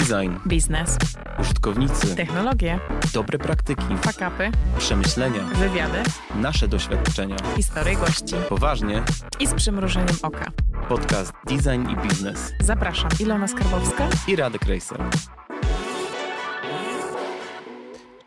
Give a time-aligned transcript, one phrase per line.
[0.00, 0.96] Design, biznes,
[1.40, 2.80] użytkownicy, technologie,
[3.14, 6.02] dobre praktyki, fakapy, przemyślenia, wywiady,
[6.34, 7.36] nasze doświadczenia.
[7.56, 9.02] historie gości Poważnie,
[9.40, 10.52] i z przymrużeniem oka.
[10.88, 14.08] podcast Design i Biznes Zapraszam, Ilona Skarbowska.
[14.28, 15.00] i Radek Rejser.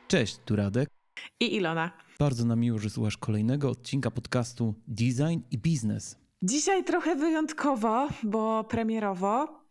[0.08, 0.90] Cześć, tu Radek.
[1.40, 1.92] I Ilona.
[2.20, 6.18] Bardzo nam miło, że słuchasz kolejnego odcinka podcastu Design i Biznes.
[6.42, 9.64] Dzisiaj trochę wyjątkowo, bo premierowo,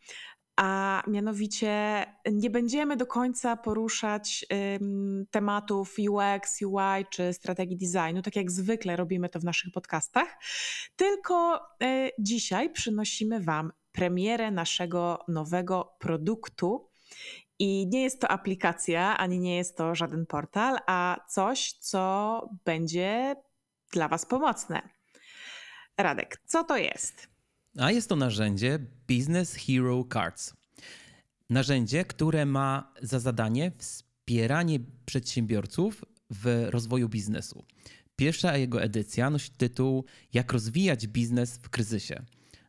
[0.57, 8.37] a mianowicie nie będziemy do końca poruszać ym, tematów UX, UI czy strategii designu, tak
[8.37, 10.39] jak zwykle robimy to w naszych podcastach,
[10.97, 16.89] tylko y, dzisiaj przynosimy Wam premierę naszego nowego produktu.
[17.59, 23.37] I nie jest to aplikacja, ani nie jest to żaden portal, a coś, co będzie
[23.93, 24.89] dla Was pomocne.
[25.99, 27.32] Radek, co to jest?
[27.79, 30.55] A jest to narzędzie Business Hero Cards.
[31.51, 37.65] Narzędzie, które ma za zadanie wspieranie przedsiębiorców w rozwoju biznesu.
[38.17, 42.23] Pierwsza jego edycja nosi tytuł Jak rozwijać biznes w kryzysie.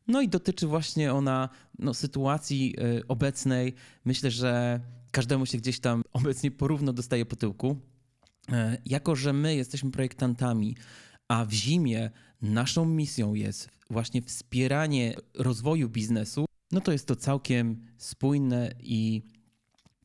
[0.07, 3.73] No i dotyczy właśnie ona no, sytuacji y, obecnej.
[4.05, 4.79] Myślę, że
[5.11, 7.77] każdemu się gdzieś tam obecnie porówno dostaje po tyłku.
[8.51, 10.75] E, Jako, że my jesteśmy projektantami,
[11.27, 12.11] a w zimie
[12.43, 19.21] naszą misją jest właśnie wspieranie rozwoju biznesu, no to jest to całkiem spójne i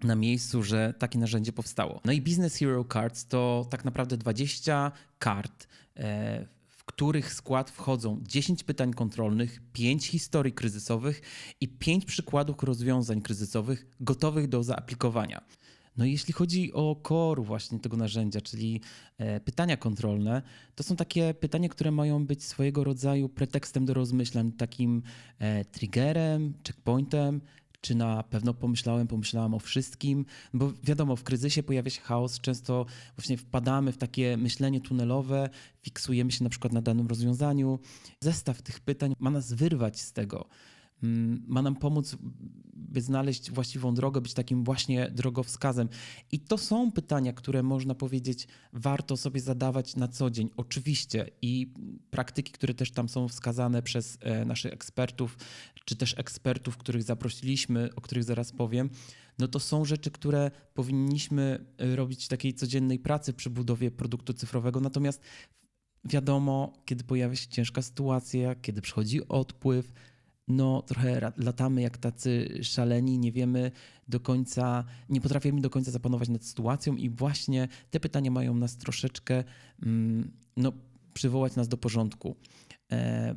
[0.05, 2.00] na miejscu, że takie narzędzie powstało.
[2.05, 5.66] No i Business Hero Cards to tak naprawdę 20 kart,
[5.97, 11.20] e, w których skład wchodzą 10 pytań kontrolnych, 5 historii kryzysowych
[11.61, 15.41] i 5 przykładów rozwiązań kryzysowych gotowych do zaaplikowania.
[15.98, 18.80] No i jeśli chodzi o core właśnie tego narzędzia, czyli
[19.18, 20.42] e, pytania kontrolne,
[20.74, 25.02] to są takie pytania, które mają być swojego rodzaju pretekstem do rozmyślań, takim
[25.38, 27.41] e, triggerem, checkpointem,
[27.80, 32.86] czy na pewno pomyślałem, pomyślałam o wszystkim, bo wiadomo, w kryzysie pojawia się chaos, często
[33.16, 35.50] właśnie wpadamy w takie myślenie tunelowe,
[35.82, 37.78] fiksujemy się na przykład na danym rozwiązaniu.
[38.20, 40.48] Zestaw tych pytań ma nas wyrwać z tego
[41.47, 42.16] ma nam pomóc,
[42.75, 45.88] by znaleźć właściwą drogę, być takim właśnie drogowskazem.
[46.32, 50.50] I to są pytania, które można powiedzieć, warto sobie zadawać na co dzień.
[50.56, 51.72] Oczywiście i
[52.10, 55.38] praktyki, które też tam są wskazane przez e, naszych ekspertów,
[55.84, 58.91] czy też ekspertów, których zaprosiliśmy, o których zaraz powiem,
[59.38, 64.34] no to są rzeczy, które powinniśmy e, robić w takiej codziennej pracy przy budowie produktu
[64.34, 64.80] cyfrowego.
[64.80, 65.22] Natomiast
[66.04, 69.92] wiadomo, kiedy pojawia się ciężka sytuacja, kiedy przychodzi odpływ,
[70.48, 73.70] no trochę latamy jak tacy szaleni, nie wiemy
[74.09, 78.76] do końca, nie potrafimy do końca zapanować nad sytuacją i właśnie te pytania mają nas
[78.76, 79.44] troszeczkę,
[79.82, 80.72] mm, no
[81.14, 82.36] przywołać nas do porządku.
[82.92, 83.36] E,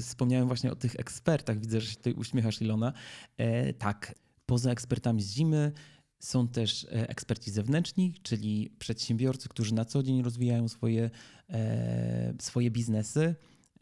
[0.00, 2.92] Wspomniałem właśnie o tych ekspertach, widzę, że się tutaj uśmiechasz Ilona.
[3.36, 4.14] E, tak,
[4.46, 5.72] poza ekspertami z zimy
[6.18, 11.10] są też e, eksperci zewnętrzni, czyli przedsiębiorcy, którzy na co dzień rozwijają swoje,
[12.40, 13.34] swoje biznesy,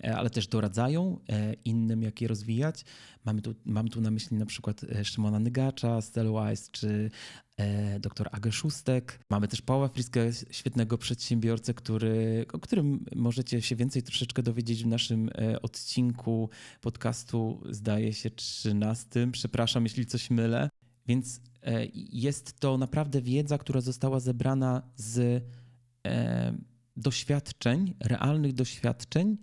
[0.03, 2.85] ale też doradzają e, innym, jak je rozwijać.
[3.25, 7.11] Mamy tu, mam tu na myśli na przykład e, Szymona Nygacza z Telewise, czy
[7.57, 9.21] e, dr Agę Szóstek.
[9.31, 10.21] Mamy też Pawła Friskę,
[10.51, 16.51] świetnego przedsiębiorcę, który, o którym możecie się więcej troszeczkę dowiedzieć w naszym e, odcinku
[16.81, 19.29] podcastu, zdaje się 13.
[19.33, 20.71] Przepraszam, jeśli coś mylę.
[21.07, 25.45] Więc e, jest to naprawdę wiedza, która została zebrana z
[26.07, 26.55] e,
[26.97, 29.37] doświadczeń, realnych doświadczeń,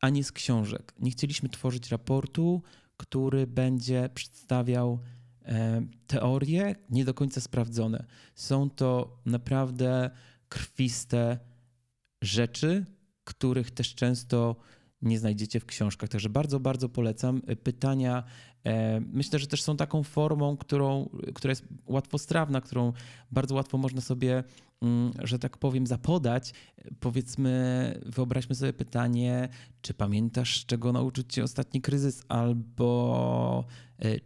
[0.00, 0.94] a nie z książek.
[0.98, 2.62] Nie chcieliśmy tworzyć raportu,
[2.96, 4.98] który będzie przedstawiał
[5.44, 8.06] e, teorie nie do końca sprawdzone.
[8.34, 10.10] Są to naprawdę
[10.48, 11.38] krwiste
[12.22, 12.86] rzeczy,
[13.24, 14.56] których też często
[15.02, 16.08] nie znajdziecie w książkach.
[16.08, 17.42] Także bardzo, bardzo polecam.
[17.62, 18.26] Pytania e,
[19.12, 22.92] myślę, że też są taką formą, którą, która jest łatwostrawna, którą
[23.30, 24.44] bardzo łatwo można sobie,
[24.82, 26.52] mm, że tak powiem, zapodać.
[27.00, 29.48] Powiedzmy, wyobraźmy sobie pytanie,
[29.82, 33.64] czy pamiętasz, czego nauczył cię ostatni kryzys, albo
[34.02, 34.16] e,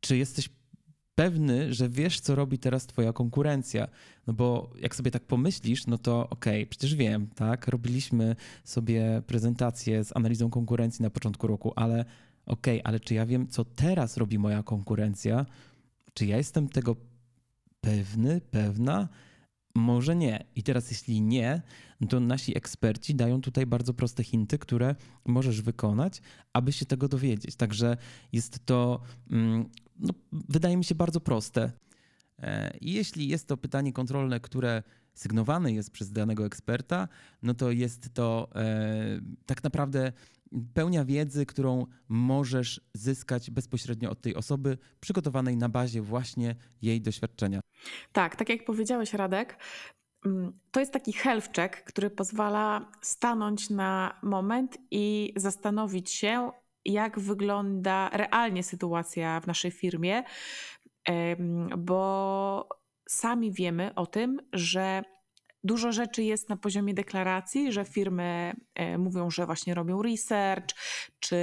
[0.00, 0.48] czy jesteś
[1.14, 3.88] pewny, że wiesz, co robi teraz twoja konkurencja.
[4.26, 7.68] No bo jak sobie tak pomyślisz, no to okej, przecież wiem, tak?
[7.68, 12.04] Robiliśmy sobie prezentację z analizą konkurencji na początku roku, ale
[12.46, 15.46] okej, ale czy ja wiem, co teraz robi moja konkurencja?
[16.14, 16.96] Czy ja jestem tego
[17.80, 19.08] pewny, pewna?
[19.74, 20.44] Może nie.
[20.56, 21.62] I teraz, jeśli nie,
[22.08, 24.94] to nasi eksperci dają tutaj bardzo proste hinty, które
[25.26, 26.22] możesz wykonać,
[26.52, 27.56] aby się tego dowiedzieć.
[27.56, 27.96] Także
[28.32, 29.00] jest to,
[29.30, 29.68] mm,
[29.98, 31.72] no, wydaje mi się, bardzo proste.
[32.38, 34.82] E, jeśli jest to pytanie kontrolne, które
[35.14, 37.08] sygnowane jest przez danego eksperta,
[37.42, 40.12] no to jest to e, tak naprawdę
[40.74, 47.60] pełnia wiedzy, którą możesz zyskać bezpośrednio od tej osoby, przygotowanej na bazie właśnie jej doświadczenia.
[48.12, 49.58] Tak, tak jak powiedziałeś, Radek,
[50.26, 56.50] mm, to jest taki health check, który pozwala stanąć na moment i zastanowić się,
[56.84, 60.22] jak wygląda realnie sytuacja w naszej firmie,
[61.78, 62.68] bo
[63.08, 65.02] sami wiemy o tym, że
[65.64, 70.76] Dużo rzeczy jest na poziomie deklaracji, że firmy e, mówią, że właśnie robią research,
[71.20, 71.36] czy,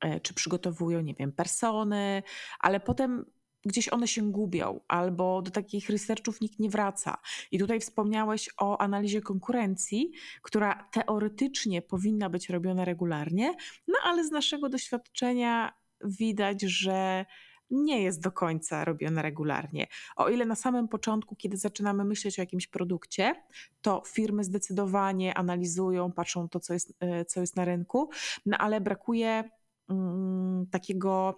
[0.00, 2.22] e, czy przygotowują, nie wiem, persony,
[2.60, 3.24] ale potem
[3.66, 7.18] gdzieś one się gubią, albo do takich researchów nikt nie wraca.
[7.50, 13.54] I tutaj wspomniałeś o analizie konkurencji, która teoretycznie powinna być robiona regularnie,
[13.88, 15.72] no ale z naszego doświadczenia
[16.04, 17.26] widać, że
[17.70, 19.86] nie jest do końca robiona regularnie.
[20.16, 23.34] O ile na samym początku, kiedy zaczynamy myśleć o jakimś produkcie,
[23.82, 28.10] to firmy zdecydowanie analizują, patrzą to, co jest, e, co jest na rynku,
[28.46, 29.50] no ale brakuje
[29.88, 31.34] mm, takiego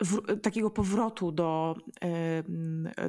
[0.00, 1.76] w, takiego powrotu do,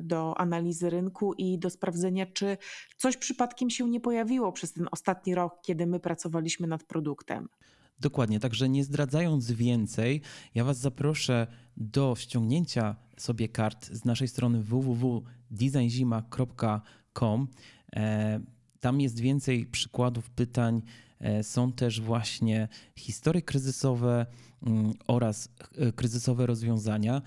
[0.01, 2.57] do analizy rynku i do sprawdzenia, czy
[2.97, 7.49] coś przypadkiem się nie pojawiło przez ten ostatni rok, kiedy my pracowaliśmy nad produktem.
[7.99, 10.21] Dokładnie, także nie zdradzając więcej,
[10.55, 11.47] ja Was zaproszę
[11.77, 17.47] do ściągnięcia sobie kart z naszej strony www.designzima.com.
[17.95, 18.39] E,
[18.79, 20.81] tam jest więcej przykładów pytań.
[21.19, 24.25] E, są też właśnie historie kryzysowe
[24.63, 27.21] mm, oraz e, kryzysowe rozwiązania.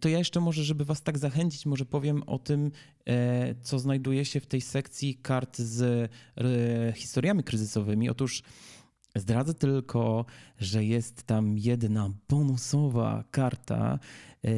[0.00, 2.70] To ja jeszcze może, żeby Was tak zachęcić, może powiem o tym,
[3.62, 6.10] co znajduje się w tej sekcji kart z
[6.94, 8.10] historiami kryzysowymi.
[8.10, 8.42] Otóż
[9.20, 10.24] Zdradzę tylko,
[10.58, 14.48] że jest tam jedna bonusowa karta e,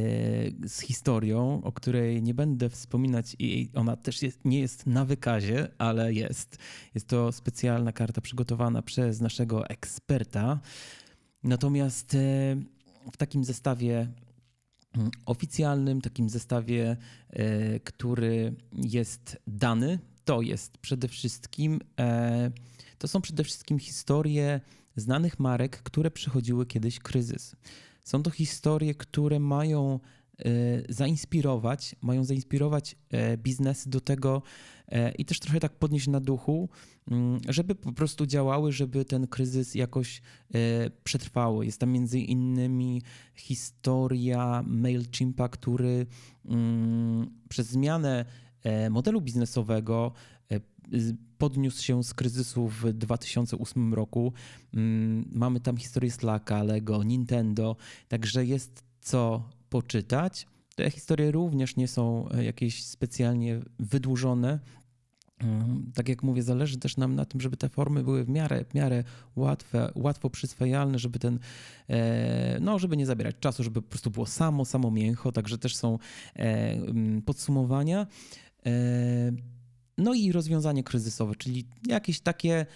[0.68, 5.68] z historią, o której nie będę wspominać i ona też jest, nie jest na wykazie,
[5.78, 6.58] ale jest.
[6.94, 10.60] Jest to specjalna karta przygotowana przez naszego eksperta.
[11.42, 12.18] Natomiast e,
[13.12, 14.08] w takim zestawie
[14.92, 16.96] mm, oficjalnym, takim zestawie,
[17.30, 21.80] e, który jest dany, to jest przede wszystkim
[23.00, 24.60] to są przede wszystkim historie
[24.96, 27.56] znanych marek, które przechodziły kiedyś kryzys.
[28.04, 30.00] Są to historie, które mają
[30.38, 30.44] e,
[30.88, 34.42] zainspirować, mają zainspirować e, biznesy do tego
[34.88, 36.68] e, i też trochę tak podnieść na duchu,
[37.10, 40.22] mm, żeby po prostu działały, żeby ten kryzys jakoś
[41.04, 41.66] przetrwały.
[41.66, 43.02] Jest tam między innymi
[43.34, 46.06] historia MailChimpa, który
[46.44, 48.24] mm, przez zmianę
[48.90, 50.12] modelu biznesowego
[51.38, 54.32] podniósł się z kryzysu w 2008 roku.
[54.74, 57.76] Mm, mamy tam historię Slacka, Lego, Nintendo,
[58.08, 60.46] także jest co poczytać.
[60.76, 64.58] Te historie również nie są e, jakieś specjalnie wydłużone.
[65.38, 68.64] Mm, tak jak mówię, zależy też nam na tym, żeby te formy były w miarę,
[68.64, 69.04] w miarę
[69.36, 71.38] łatwe, łatwo przyswajalne, żeby ten,
[71.88, 75.76] e, no, żeby nie zabierać czasu, żeby po prostu było samo, samo mięcho, także też
[75.76, 75.98] są
[76.36, 78.06] e, mm, podsumowania.
[79.98, 82.66] No i rozwiązanie kryzysowe, czyli jakieś takie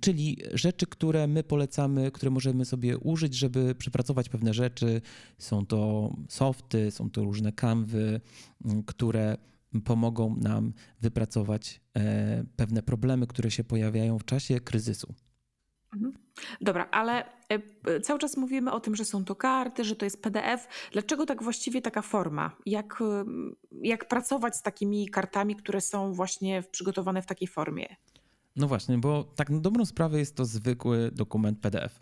[0.00, 5.00] czyli rzeczy, które my polecamy, które możemy sobie użyć, żeby przepracować pewne rzeczy.
[5.38, 8.20] Są to softy, są to różne kanwy,
[8.86, 9.36] które
[9.84, 15.14] pomogą nam wypracować e, pewne problemy, które się pojawiają w czasie kryzysu.
[15.94, 16.21] Mhm.
[16.60, 20.22] Dobra, ale e, cały czas mówimy o tym, że są to karty, że to jest
[20.22, 20.68] PDF.
[20.92, 22.56] Dlaczego tak właściwie taka forma?
[22.66, 23.24] Jak, e,
[23.82, 27.86] jak pracować z takimi kartami, które są właśnie przygotowane w takiej formie?
[28.56, 32.00] No właśnie, bo tak na dobrą sprawę jest to zwykły dokument PDF.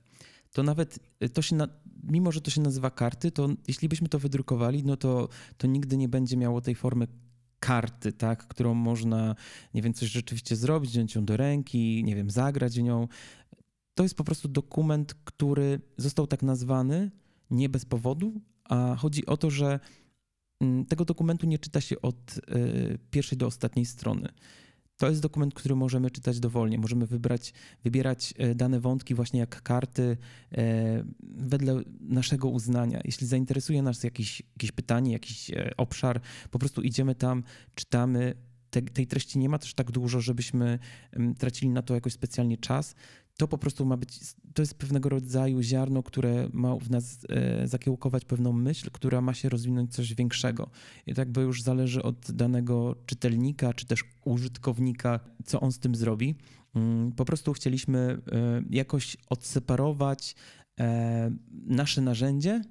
[0.53, 1.69] To nawet e, to się, na,
[2.03, 5.97] mimo że to się nazywa karty, to jeśli byśmy to wydrukowali, no to, to nigdy
[5.97, 7.07] nie będzie miało tej formy
[7.61, 9.35] karty, tak, którą można,
[9.75, 13.09] nie wiem, coś rzeczywiście zrobić, wziąć ją do ręki, nie wiem, zagrać nią.
[13.95, 17.11] To jest po prostu dokument, który został tak nazwany
[17.51, 19.81] nie bez powodu, a chodzi o to, że
[20.61, 24.29] mm, tego dokumentu nie czyta się od e, pierwszej do ostatniej strony.
[24.97, 26.79] To jest dokument, który możemy czytać dowolnie.
[26.79, 27.53] Możemy wybrać,
[27.85, 30.17] wybierać e, dane wątki właśnie jak karty
[30.53, 33.01] e, wedle naszego uznania.
[33.05, 36.21] Jeśli zainteresuje nas jakieś, jakieś pytanie, jakiś obszar,
[36.51, 37.43] po prostu idziemy tam,
[37.75, 38.35] czytamy.
[38.71, 40.79] Te, tej treści nie ma też tak dużo, żebyśmy
[41.13, 42.95] mm, tracili na to jakoś specjalnie czas
[43.37, 44.21] to po prostu ma być,
[44.55, 49.35] to jest pewnego rodzaju ziarno, które ma w nas e, zakiełkować pewną myśl, która ma
[49.35, 50.71] się rozwinąć coś większego.
[51.07, 55.95] I tak by już zależy od danego czytelnika, czy też użytkownika, co on z tym
[55.95, 56.35] zrobi.
[56.75, 60.35] Mm, po prostu chcieliśmy e, jakoś odseparować
[60.81, 61.31] e,
[61.67, 62.63] nasze narzędzie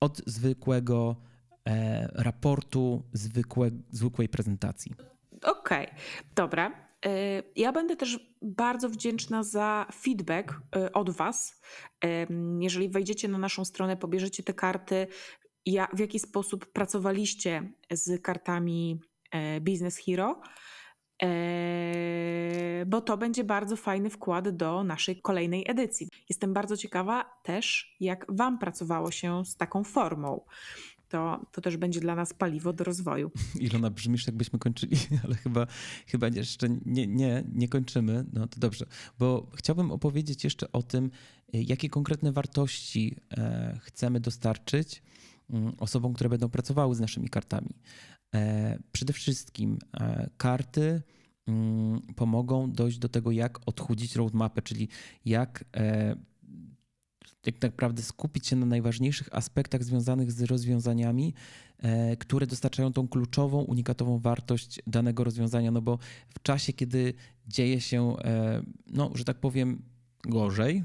[0.00, 1.16] od zwykłego
[2.12, 4.92] raportu, zwykłe, zwykłej prezentacji.
[5.42, 5.98] Okej, okay.
[6.34, 6.89] dobra.
[7.56, 10.54] Ja będę też bardzo wdzięczna za feedback
[10.92, 11.60] od Was.
[12.60, 15.06] Jeżeli wejdziecie na naszą stronę, pobierzecie te karty,
[15.92, 19.00] w jaki sposób pracowaliście z kartami
[19.60, 20.40] Business Hero
[21.20, 26.08] Eee, bo to będzie bardzo fajny wkład do naszej kolejnej edycji.
[26.28, 30.44] Jestem bardzo ciekawa też, jak Wam pracowało się z taką formą.
[31.10, 33.30] To, to też będzie dla nas paliwo do rozwoju.
[33.60, 35.66] Ilona, brzmisz jakbyśmy kończyli, ale chyba,
[36.06, 38.24] chyba jeszcze nie, nie, nie kończymy.
[38.32, 38.86] No to dobrze,
[39.18, 41.10] bo chciałbym opowiedzieć jeszcze o tym,
[41.52, 45.02] jakie konkretne wartości e, chcemy dostarczyć
[45.50, 47.70] mm, osobom, które będą pracowały z naszymi kartami.
[48.34, 51.02] E, przede wszystkim e, karty
[51.46, 54.88] mm, pomogą dojść do tego, jak odchudzić roadmapę, czyli
[55.24, 55.64] jak
[57.42, 61.34] tak naprawdę skupić się na najważniejszych aspektach związanych z rozwiązaniami,
[62.18, 65.70] które dostarczają tą kluczową, unikatową wartość danego rozwiązania.
[65.70, 67.14] No bo w czasie, kiedy
[67.46, 68.16] dzieje się,
[68.86, 69.82] no, że tak powiem,
[70.24, 70.84] gorzej,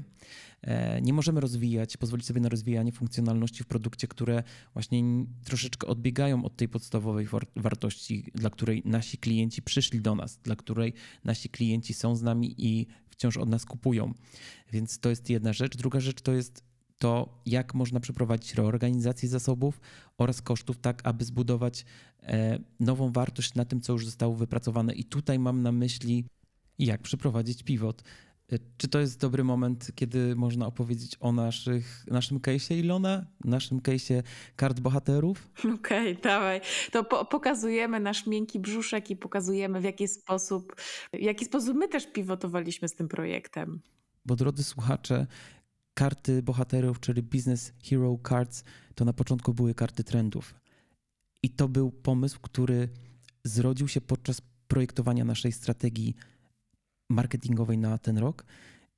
[0.66, 5.02] E, nie możemy rozwijać, pozwolić sobie na rozwijanie funkcjonalności w produkcie, które właśnie
[5.44, 10.92] troszeczkę odbiegają od tej podstawowej wartości, dla której nasi klienci przyszli do nas, dla której
[11.24, 14.14] nasi klienci są z nami i wciąż od nas kupują.
[14.72, 15.76] Więc to jest jedna rzecz.
[15.76, 16.64] Druga rzecz to jest
[16.98, 19.80] to, jak można przeprowadzić reorganizację zasobów
[20.18, 21.84] oraz kosztów, tak aby zbudować
[22.22, 24.94] e, nową wartość na tym, co już zostało wypracowane.
[24.94, 26.24] I tutaj mam na myśli,
[26.78, 28.02] jak przeprowadzić pivot.
[28.76, 34.22] Czy to jest dobry moment, kiedy można opowiedzieć o naszych, naszym case'ie Ilona, naszym case'ie
[34.56, 35.48] kart bohaterów?
[35.74, 36.60] Okej, okay, dawaj.
[36.92, 40.76] To po pokazujemy nasz miękki brzuszek i pokazujemy w jaki sposób,
[41.12, 43.80] w jaki sposób my też pivotowaliśmy z tym projektem.
[44.26, 45.26] Bo drodzy słuchacze,
[45.94, 50.54] karty bohaterów, czyli Business Hero Cards, to na początku były karty trendów.
[51.42, 52.88] I to był pomysł, który
[53.44, 56.14] zrodził się podczas projektowania naszej strategii
[57.08, 58.44] marketingowej na ten rok.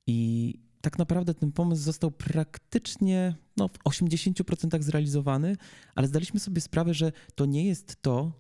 [0.06, 5.56] I tak naprawdę ten pomysł został praktycznie no, w 80% zrealizowany,
[5.94, 8.32] ale zdaliśmy sobie sprawę, że to nie jest to,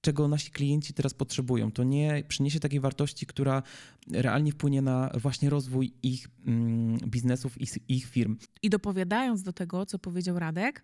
[0.00, 1.72] czego nasi klienci teraz potrzebują.
[1.72, 3.62] To nie przyniesie takiej wartości, która
[4.12, 8.36] realnie wpłynie na właśnie rozwój ich mm, biznesów, ich, ich firm.
[8.62, 10.82] I dopowiadając do tego, co powiedział Radek,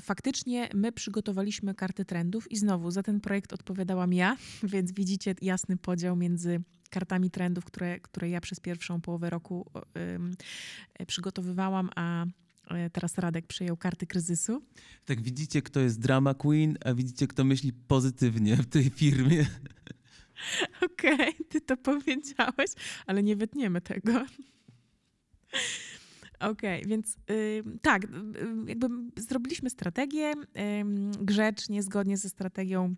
[0.00, 5.76] faktycznie my przygotowaliśmy karty trendów i znowu za ten projekt odpowiadałam ja, więc widzicie jasny
[5.76, 9.70] podział między kartami trendów, które, które ja przez pierwszą połowę roku
[11.00, 12.24] y, przygotowywałam, a
[12.70, 14.62] e, teraz Radek przejął karty kryzysu.
[15.04, 19.46] Tak, widzicie, kto jest drama queen, a widzicie, kto myśli pozytywnie w tej firmie.
[20.92, 22.70] Okej, okay, ty to powiedziałeś,
[23.06, 24.26] ale nie wytniemy tego.
[26.50, 28.06] Okej, okay, więc y, tak,
[28.66, 30.44] jakby zrobiliśmy strategię y,
[31.20, 32.94] grzecznie, zgodnie ze strategią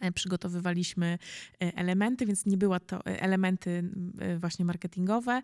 [0.00, 1.18] e, przygotowywaliśmy
[1.62, 3.90] e, elementy, więc nie była to e, elementy
[4.38, 5.42] właśnie marketingowe.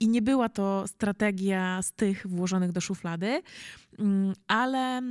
[0.00, 3.42] I nie była to strategia z tych włożonych do szuflady,
[3.98, 5.02] mm, ale,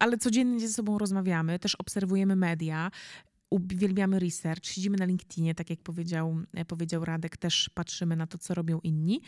[0.00, 2.90] ale codziennie ze sobą rozmawiamy, też obserwujemy media,
[3.50, 8.38] uwielbiamy research, siedzimy na LinkedInie, tak jak powiedział, e, powiedział Radek, też patrzymy na to,
[8.38, 9.20] co robią inni.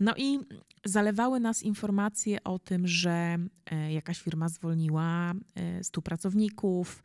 [0.00, 0.38] No i
[0.84, 3.36] zalewały nas informacje o tym, że
[3.70, 5.34] e, jakaś firma zwolniła
[5.82, 7.02] 100 e, pracowników,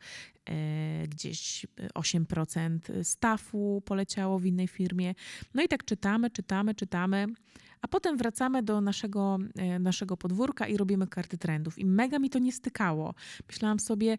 [1.08, 5.14] gdzieś 8% stafu poleciało w innej firmie.
[5.54, 7.26] No i tak czytamy, czytamy, czytamy.
[7.82, 9.38] A potem wracamy do naszego,
[9.80, 11.78] naszego podwórka i robimy karty trendów.
[11.78, 13.14] I mega mi to nie stykało.
[13.48, 14.18] Myślałam sobie,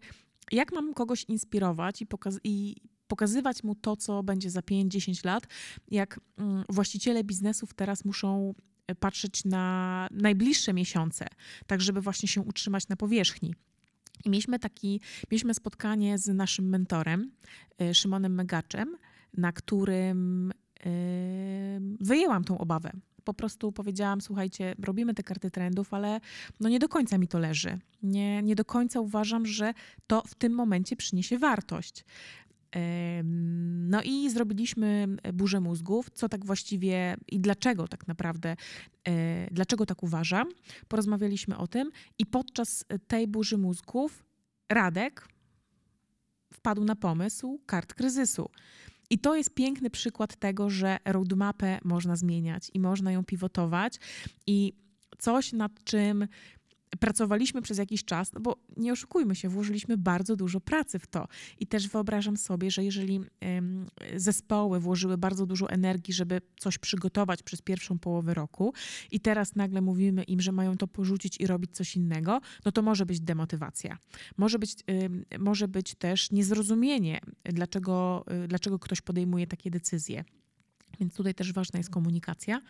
[0.52, 2.76] jak mam kogoś inspirować i, pokaz i
[3.08, 5.46] pokazywać mu to, co będzie za 5-10 lat,
[5.90, 8.54] jak mm, właściciele biznesów teraz muszą
[8.86, 11.26] e, patrzeć na najbliższe miesiące,
[11.66, 13.54] tak żeby właśnie się utrzymać na powierzchni.
[14.24, 17.30] I mieliśmy, taki, mieliśmy spotkanie z naszym mentorem,
[17.80, 18.96] e, Szymonem Megaczem,
[19.36, 20.90] na którym e,
[22.00, 22.92] wyjęłam tą obawę
[23.24, 26.20] po prostu powiedziałam, słuchajcie, robimy te karty trendów, ale
[26.60, 27.78] no nie do końca mi to leży.
[28.02, 29.74] Nie, nie do końca uważam, że
[30.06, 32.04] to w tym momencie przyniesie wartość.
[33.88, 38.56] No i zrobiliśmy burzę mózgów, co tak właściwie i dlaczego tak naprawdę,
[39.04, 40.48] e, dlaczego tak uważam.
[40.88, 44.24] Porozmawialiśmy o tym i podczas tej burzy mózgów
[44.68, 45.28] Radek
[46.52, 48.50] wpadł na pomysł kart kryzysu.
[49.10, 53.98] I to jest piękny przykład tego, że roadmapę można zmieniać i można ją pivotować.
[54.46, 54.72] I
[55.18, 56.28] coś, nad czym
[57.00, 61.28] pracowaliśmy przez jakiś czas, no bo nie oszukujmy się, włożyliśmy bardzo dużo pracy w to.
[61.58, 63.20] I też wyobrażam sobie, że jeżeli
[64.16, 68.72] zespoły włożyły bardzo dużo energii, żeby coś przygotować przez pierwszą połowę roku
[69.10, 72.82] i teraz nagle mówimy im, że mają to porzucić i robić coś innego, no to
[72.82, 73.98] może być demotywacja.
[74.36, 74.74] Może być,
[75.38, 80.24] może być też niezrozumienie, dlaczego, y, dlaczego ktoś podejmuje takie decyzje.
[81.00, 82.60] Więc tutaj też ważna jest komunikacja.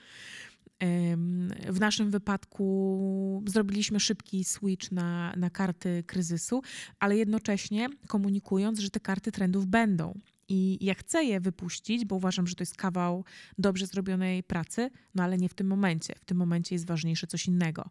[1.68, 6.62] W naszym wypadku zrobiliśmy szybki switch na, na karty kryzysu,
[6.98, 10.20] ale jednocześnie komunikując, że te karty trendów będą.
[10.48, 13.24] I ja chcę je wypuścić, bo uważam, że to jest kawał
[13.58, 16.14] dobrze zrobionej pracy, no ale nie w tym momencie.
[16.20, 17.90] W tym momencie jest ważniejsze coś innego.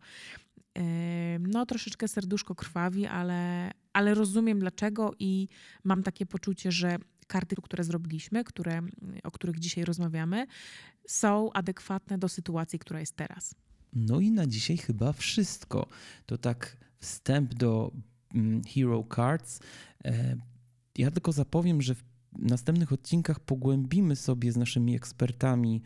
[1.39, 5.47] No, troszeczkę serduszko krwawi, ale, ale rozumiem dlaczego i
[5.83, 6.97] mam takie poczucie, że
[7.33, 8.81] karty, które zrobiliśmy, które,
[9.23, 10.47] o których dzisiaj rozmawiamy,
[11.07, 13.55] są adekwatne do sytuacji, która jest teraz.
[13.93, 15.87] No i na dzisiaj chyba wszystko.
[16.25, 17.91] To tak wstęp do
[18.35, 19.59] mm, Hero Cards.
[20.05, 20.35] E,
[20.97, 25.81] ja tylko zapowiem, że w następnych odcinkach pogłębimy sobie z naszymi ekspertami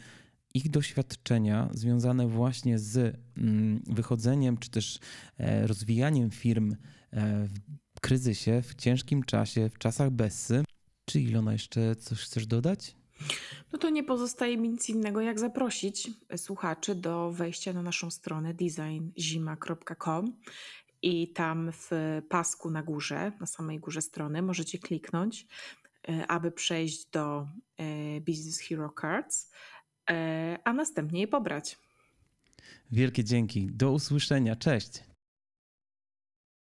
[0.53, 4.99] ich doświadczenia związane właśnie z mm, wychodzeniem czy też
[5.37, 6.75] e, rozwijaniem firm
[7.13, 7.47] e,
[7.95, 10.63] w kryzysie, w ciężkim czasie, w czasach Bessy.
[11.09, 12.95] Czy Ilona jeszcze coś chcesz dodać?
[13.73, 18.53] No to nie pozostaje mi nic innego, jak zaprosić słuchaczy do wejścia na naszą stronę
[18.53, 20.33] designzima.com
[21.01, 21.91] i tam w
[22.29, 25.47] pasku na górze, na samej górze strony możecie kliknąć,
[26.09, 27.47] e, aby przejść do
[27.77, 29.51] e, Business Hero Cards,
[30.09, 31.77] e, a następnie je pobrać.
[32.91, 33.67] Wielkie dzięki.
[33.71, 34.55] Do usłyszenia.
[34.55, 35.06] Cześć.